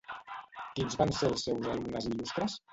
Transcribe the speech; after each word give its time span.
Quins 0.79 0.97
van 1.03 1.13
ser 1.19 1.31
els 1.35 1.47
seus 1.51 1.71
alumnes 1.77 2.11
il·lustres? 2.13 2.61